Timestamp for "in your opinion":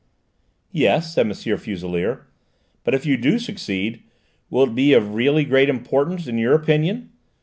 6.25-7.11